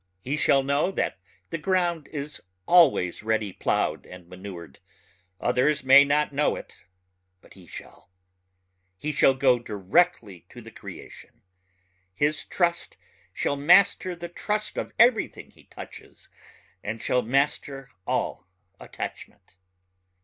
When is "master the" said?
13.55-14.27